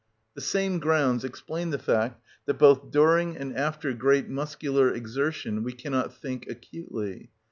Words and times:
The 0.33 0.41
same 0.41 0.79
grounds 0.79 1.23
explain 1.23 1.69
the 1.69 1.77
fact 1.77 2.19
that 2.47 2.55
both 2.57 2.89
during 2.89 3.37
and 3.37 3.55
after 3.55 3.93
great 3.93 4.27
muscular 4.27 4.91
exertion 4.91 5.61
we 5.63 5.73
cannot 5.73 6.11
think 6.15 6.47
acutely. 6.49 7.29